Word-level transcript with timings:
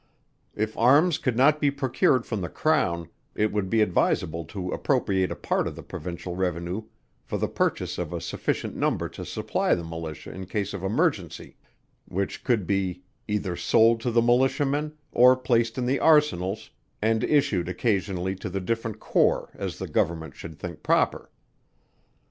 If 0.55 0.75
arms 0.79 1.19
could 1.19 1.37
not 1.37 1.61
be 1.61 1.69
procured 1.69 2.25
from 2.25 2.41
the 2.41 2.49
Crown, 2.49 3.07
it 3.35 3.51
would 3.53 3.69
be 3.69 3.81
advisable 3.81 4.43
to 4.45 4.71
appropriate 4.71 5.31
a 5.31 5.35
part 5.35 5.67
of 5.67 5.75
the 5.75 5.83
Provincial 5.83 6.35
revenue 6.35 6.85
for 7.23 7.37
the 7.37 7.47
purchase 7.47 7.99
of 7.99 8.11
a 8.11 8.19
sufficient 8.19 8.75
number 8.75 9.07
to 9.09 9.23
supply 9.23 9.75
the 9.75 9.83
Militia 9.83 10.33
in 10.33 10.47
case 10.47 10.73
of 10.73 10.83
emergency; 10.83 11.55
which 12.07 12.43
could 12.43 12.65
be 12.65 13.03
either 13.27 13.55
sold 13.55 13.99
to 14.01 14.09
the 14.09 14.23
Militiamen, 14.23 14.93
or 15.11 15.35
placed 15.35 15.77
in 15.77 15.85
the 15.85 15.99
Arsenals, 15.99 16.71
and 16.99 17.23
issued 17.23 17.69
occasionally 17.69 18.33
to 18.37 18.49
the 18.49 18.59
different 18.59 18.99
corps 18.99 19.51
as 19.53 19.77
the 19.77 19.87
Government 19.87 20.35
should 20.35 20.57
think 20.57 20.81
proper. 20.81 21.29